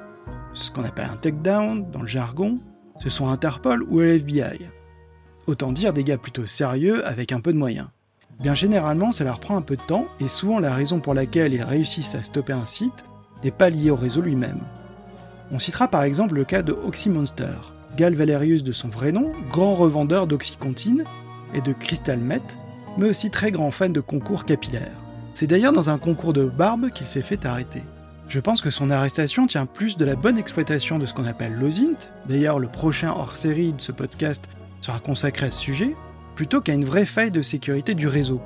[0.54, 2.60] ce qu'on appelle un takedown dans le jargon,
[2.98, 4.70] ce sont Interpol ou l'FBI.
[5.46, 7.88] Autant dire des gars plutôt sérieux avec un peu de moyens.
[8.40, 11.52] Bien généralement, ça leur prend un peu de temps et souvent la raison pour laquelle
[11.52, 13.04] ils réussissent à stopper un site
[13.44, 14.60] n'est pas liée au réseau lui-même.
[15.50, 17.58] On citera par exemple le cas de Oxymonster,
[17.96, 21.04] Gal Valerius de son vrai nom, grand revendeur d'Oxycontin
[21.54, 22.40] et de Crystal Met,
[22.96, 24.98] mais aussi très grand fan de concours capillaires.
[25.34, 27.82] C'est d'ailleurs dans un concours de barbe qu'il s'est fait arrêter.
[28.28, 31.54] Je pense que son arrestation tient plus de la bonne exploitation de ce qu'on appelle
[31.54, 34.48] l'OSINT, d'ailleurs le prochain hors-série de ce podcast
[34.80, 35.94] sera consacré à ce sujet,
[36.34, 38.40] plutôt qu'à une vraie faille de sécurité du réseau.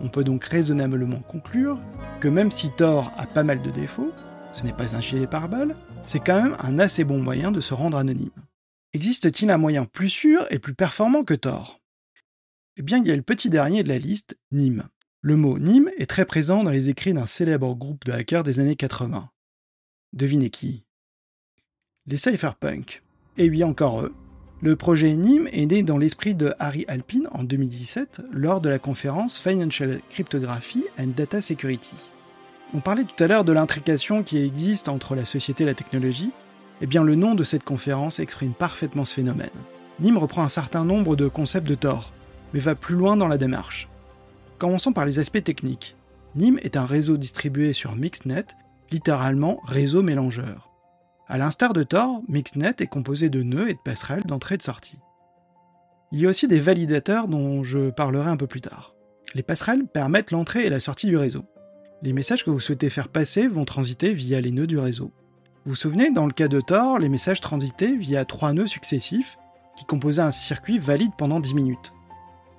[0.00, 1.78] On peut donc raisonnablement conclure
[2.20, 4.12] que même si Tor a pas mal de défauts,
[4.52, 7.74] ce n'est pas un gilet pare-balles, c'est quand même un assez bon moyen de se
[7.74, 8.30] rendre anonyme.
[8.92, 11.80] Existe-t-il un moyen plus sûr et plus performant que Tor
[12.76, 14.88] Eh bien, il y a le petit dernier de la liste, Nîmes.
[15.20, 18.60] Le mot Nîmes est très présent dans les écrits d'un célèbre groupe de hackers des
[18.60, 19.28] années 80.
[20.12, 20.84] Devinez qui?
[22.06, 23.02] Les cypherpunks.
[23.36, 24.14] Et oui, encore eux.
[24.62, 28.78] Le projet Nîmes est né dans l'esprit de Harry Alpine en 2017 lors de la
[28.78, 31.94] conférence Financial Cryptography and Data Security.
[32.72, 36.30] On parlait tout à l'heure de l'intrication qui existe entre la société et la technologie.
[36.80, 39.50] Eh bien, le nom de cette conférence exprime parfaitement ce phénomène.
[40.00, 42.14] Nîmes reprend un certain nombre de concepts de Tor,
[42.54, 43.90] mais va plus loin dans la démarche.
[44.56, 45.96] Commençons par les aspects techniques.
[46.34, 48.46] NIM est un réseau distribué sur Mixnet,
[48.90, 50.70] littéralement réseau mélangeur.
[51.28, 54.62] À l'instar de Tor, Mixnet est composé de nœuds et de passerelles d'entrée et de
[54.62, 55.00] sortie.
[56.12, 58.94] Il y a aussi des validateurs dont je parlerai un peu plus tard.
[59.34, 61.44] Les passerelles permettent l'entrée et la sortie du réseau.
[62.02, 65.10] Les messages que vous souhaitez faire passer vont transiter via les nœuds du réseau.
[65.64, 69.36] Vous vous souvenez, dans le cas de Tor, les messages transitaient via trois nœuds successifs
[69.76, 71.92] qui composaient un circuit valide pendant 10 minutes.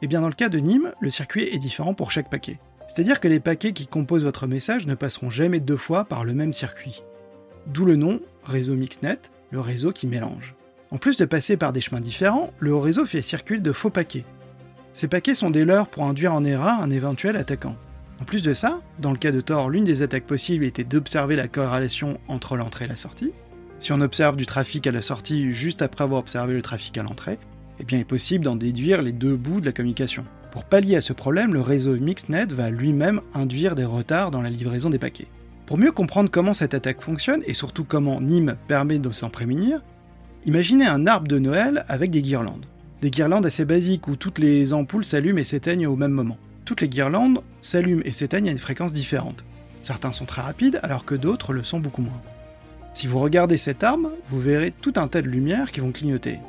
[0.02, 2.60] Et eh bien dans le cas de Nîmes, le circuit est différent pour chaque paquet.
[2.86, 6.34] C'est-à-dire que les paquets qui composent votre message ne passeront jamais deux fois par le
[6.34, 7.02] même circuit.
[7.74, 9.20] D'où le nom réseau Mixnet,
[9.52, 10.56] le réseau qui mélange.
[10.90, 14.26] En plus de passer par des chemins différents, le réseau fait circuler de faux paquets.
[14.94, 17.76] Ces paquets sont des leurres pour induire en erreur un éventuel attaquant.
[18.22, 21.36] En plus de ça, dans le cas de Tor, l'une des attaques possibles était d'observer
[21.36, 23.32] la corrélation entre l'entrée et la sortie.
[23.80, 27.04] Si on observe du trafic à la sortie juste après avoir observé le trafic à
[27.04, 27.38] l'entrée,
[27.80, 30.26] eh bien, il est possible d'en déduire les deux bouts de la communication.
[30.52, 34.50] Pour pallier à ce problème, le réseau Mixnet va lui-même induire des retards dans la
[34.50, 35.28] livraison des paquets.
[35.68, 39.84] Pour mieux comprendre comment cette attaque fonctionne et surtout comment Nîmes permet de s'en prémunir,
[40.46, 42.66] imaginez un arbre de Noël avec des guirlandes.
[43.02, 46.38] Des guirlandes assez basiques où toutes les ampoules s'allument et s'éteignent au même moment.
[46.64, 49.44] Toutes les guirlandes s'allument et s'éteignent à une fréquence différente.
[49.82, 52.22] Certains sont très rapides alors que d'autres le sont beaucoup moins.
[52.94, 56.40] Si vous regardez cet arbre, vous verrez tout un tas de lumières qui vont clignoter.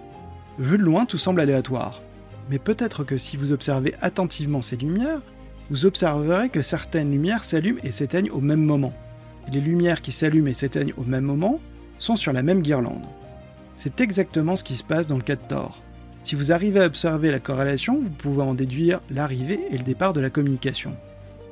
[0.60, 2.02] Vu de loin, tout semble aléatoire.
[2.50, 5.22] Mais peut-être que si vous observez attentivement ces lumières,
[5.70, 8.92] vous observerez que certaines lumières s'allument et s'éteignent au même moment.
[9.52, 11.60] Les lumières qui s'allument et s'éteignent au même moment
[11.98, 13.06] sont sur la même guirlande.
[13.76, 15.82] C'est exactement ce qui se passe dans le cas de Thor.
[16.22, 20.12] Si vous arrivez à observer la corrélation, vous pouvez en déduire l'arrivée et le départ
[20.12, 20.96] de la communication.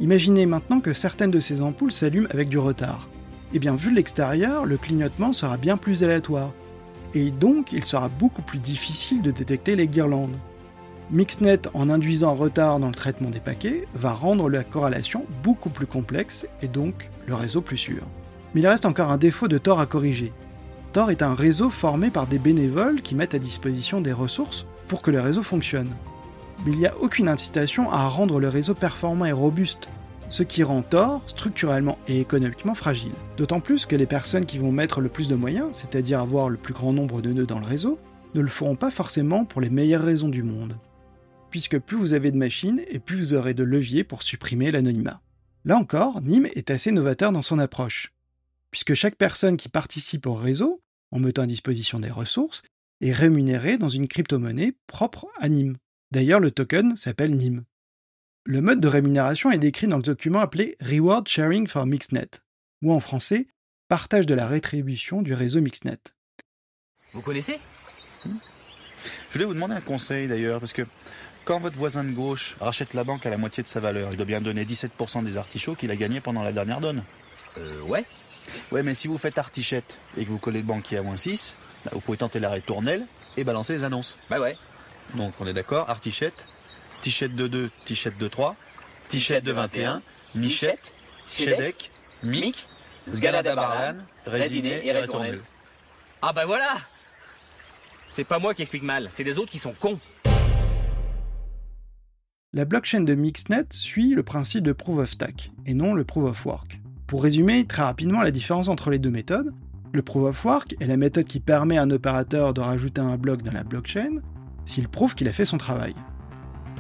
[0.01, 3.09] Imaginez maintenant que certaines de ces ampoules s'allument avec du retard.
[3.55, 6.53] Eh bien, vu de l'extérieur, le clignotement sera bien plus aléatoire,
[7.15, 10.37] et donc il sera beaucoup plus difficile de détecter les guirlandes.
[11.13, 15.71] Mixnet, en induisant un retard dans le traitement des paquets, va rendre la corrélation beaucoup
[15.71, 18.03] plus complexe et donc le réseau plus sûr.
[18.55, 20.33] Mais il reste encore un défaut de Tor à corriger.
[20.93, 25.01] Tor est un réseau formé par des bénévoles qui mettent à disposition des ressources pour
[25.01, 25.91] que le réseau fonctionne.
[26.65, 29.89] Mais il n'y a aucune incitation à rendre le réseau performant et robuste,
[30.29, 33.13] ce qui rend Tor structurellement et économiquement fragile.
[33.37, 36.57] D'autant plus que les personnes qui vont mettre le plus de moyens, c'est-à-dire avoir le
[36.57, 38.01] plus grand nombre de nœuds dans le réseau,
[38.35, 40.75] ne le feront pas forcément pour les meilleures raisons du monde.
[41.57, 45.23] Puisque plus vous avez de machines et plus vous aurez de leviers pour supprimer l'anonymat.
[45.65, 48.13] Là encore, Nîmes est assez novateur dans son approche,
[48.71, 52.63] puisque chaque personne qui participe au réseau, en mettant à disposition des ressources,
[53.01, 55.79] est rémunérée dans une crypto-monnaie propre à Nîmes.
[56.11, 57.65] D'ailleurs, le token s'appelle Nîmes.
[58.45, 62.43] Le mode de rémunération est décrit dans le document appelé Reward Sharing for Mixnet,
[62.83, 63.47] ou en français,
[63.89, 66.01] partage de la rétribution du réseau Mixnet.
[67.15, 67.59] Vous connaissez?
[69.29, 70.83] Je voulais vous demander un conseil d'ailleurs, parce que
[71.47, 74.17] quand votre voisin de gauche rachète la banque à la moitié de sa valeur, il
[74.17, 77.03] doit bien donner 17% des artichauts qu'il a gagnés pendant la dernière donne.
[77.57, 78.05] Euh, ouais.
[78.73, 81.55] Ouais, mais si vous faites artichette et que vous collez le banquier à moins 6,
[81.85, 83.07] bah, vous pouvez tenter l'arrêt tournelle
[83.37, 84.19] et balancer les annonces.
[84.29, 84.57] Bah ouais.
[85.15, 86.47] Donc on est d'accord, artichette,
[87.01, 88.57] Tichette de 2, Tichette de 3,
[89.09, 90.03] Tichette de 21,
[90.35, 90.93] Michette,
[91.29, 91.93] Chedek,
[92.25, 92.67] Mick,
[93.07, 95.41] Sgalada Barlan, Résiné et Retournel.
[96.23, 96.75] Ah bah voilà
[98.11, 100.01] C'est pas moi qui explique mal, c'est les autres qui sont cons.
[102.57, 106.25] La blockchain de Mixnet suit le principe de Proof of Stake et non le Proof
[106.25, 106.81] of Work.
[107.07, 109.53] Pour résumer très rapidement la différence entre les deux méthodes,
[109.93, 113.19] le Proof of Work est la méthode qui permet à un opérateur de rajouter un
[113.19, 114.23] bloc dans la blockchain
[114.65, 115.95] s'il prouve qu'il a fait son travail.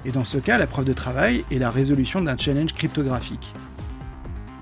[0.06, 3.52] Et dans ce cas, la preuve de travail est la résolution d'un challenge cryptographique.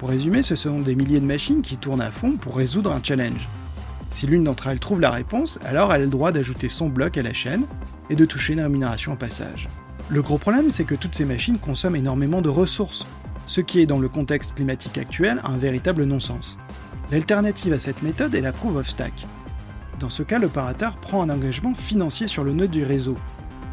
[0.01, 3.01] Pour résumer, ce sont des milliers de machines qui tournent à fond pour résoudre un
[3.01, 3.49] challenge.
[4.11, 7.17] Si l'une d'entre elles trouve la réponse, alors elle a le droit d'ajouter son bloc
[7.17, 7.67] à la chaîne
[8.11, 9.69] et de toucher une rémunération au passage.
[10.11, 13.07] Le gros problème, c'est que toutes ces machines consomment énormément de ressources,
[13.47, 16.59] ce qui est dans le contexte climatique actuel un véritable non-sens.
[17.11, 19.27] L'alternative à cette méthode est la proof of stack.
[20.01, 23.17] Dans ce cas, l'opérateur prend un engagement financier sur le nœud du réseau.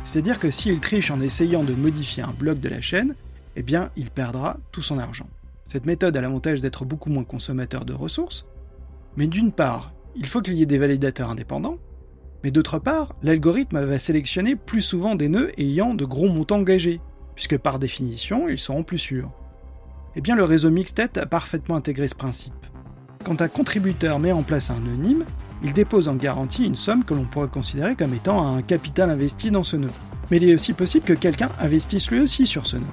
[0.04, 3.15] C'est-à-dire que s'il triche en essayant de modifier un bloc de la chaîne,
[3.58, 5.28] eh bien, il perdra tout son argent.
[5.65, 8.46] Cette méthode a l'avantage d'être beaucoup moins consommateur de ressources,
[9.17, 11.78] mais d'une part, il faut qu'il y ait des validateurs indépendants,
[12.43, 16.99] mais d'autre part, l'algorithme va sélectionner plus souvent des nœuds ayant de gros montants engagés,
[17.36, 19.32] puisque par définition, ils seront plus sûrs.
[20.15, 22.54] Eh bien, le réseau Mixtet a parfaitement intégré ce principe.
[23.23, 25.25] Quand un contributeur met en place un nœud NIM,
[25.63, 29.51] il dépose en garantie une somme que l'on pourrait considérer comme étant un capital investi
[29.51, 29.91] dans ce nœud.
[30.30, 32.84] Mais il est aussi possible que quelqu'un investisse lui aussi sur ce nœud.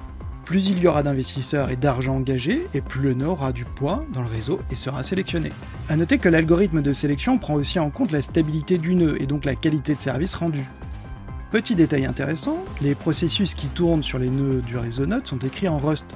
[0.49, 4.03] Plus il y aura d'investisseurs et d'argent engagé, et plus le nœud aura du poids
[4.11, 5.51] dans le réseau et sera sélectionné.
[5.89, 9.27] A noter que l'algorithme de sélection prend aussi en compte la stabilité du nœud et
[9.27, 10.65] donc la qualité de service rendu.
[11.51, 15.67] Petit détail intéressant, les processus qui tournent sur les nœuds du réseau Node sont écrits
[15.67, 16.15] en Rust,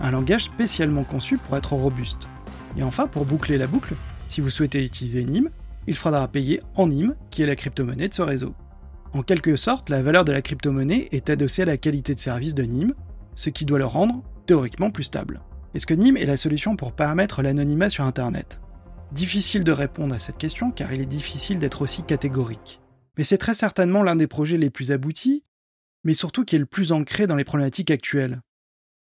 [0.00, 2.26] un langage spécialement conçu pour être robuste.
[2.78, 3.96] Et enfin, pour boucler la boucle,
[4.28, 5.50] si vous souhaitez utiliser NIM,
[5.86, 8.54] il faudra payer en NIM, qui est la crypto-monnaie de ce réseau.
[9.12, 12.54] En quelque sorte, la valeur de la crypto-monnaie est adossée à la qualité de service
[12.54, 12.94] de NIM,
[13.36, 15.42] ce qui doit le rendre théoriquement plus stable.
[15.74, 18.60] Est-ce que NIM est la solution pour permettre l'anonymat sur Internet
[19.12, 22.80] Difficile de répondre à cette question car il est difficile d'être aussi catégorique.
[23.16, 25.44] Mais c'est très certainement l'un des projets les plus aboutis,
[26.02, 28.40] mais surtout qui est le plus ancré dans les problématiques actuelles.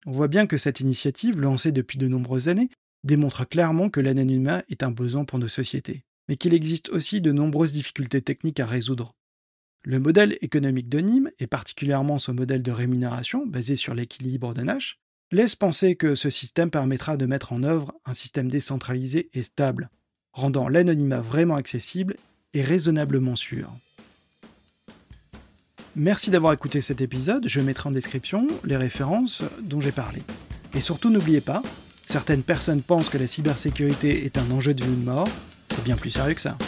[0.07, 2.71] On voit bien que cette initiative, lancée depuis de nombreuses années,
[3.03, 7.33] démontre clairement que l'anonymat est un besoin pour nos sociétés, mais qu'il existe aussi de
[7.33, 9.16] nombreuses difficultés techniques à résoudre.
[9.89, 14.63] Le modèle économique de Nîmes, et particulièrement son modèle de rémunération basé sur l'équilibre de
[14.63, 14.99] Nash,
[15.31, 19.89] laisse penser que ce système permettra de mettre en œuvre un système décentralisé et stable,
[20.33, 22.17] rendant l'anonymat vraiment accessible
[22.53, 23.71] et raisonnablement sûr.
[25.95, 30.21] Merci d'avoir écouté cet épisode, je mettrai en description les références dont j'ai parlé.
[30.75, 31.63] Et surtout n'oubliez pas,
[32.09, 35.29] certaines personnes pensent que la cybersécurité est un enjeu de vie ou de mort,
[35.71, 36.59] c'est bien plus sérieux que ça.